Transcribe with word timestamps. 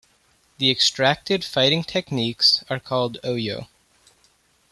The 0.57 0.71
extracted 0.71 1.45
fighting 1.45 1.83
techniques 1.83 2.63
are 2.71 2.79
called 2.79 3.19
"Oyo". 3.23 3.67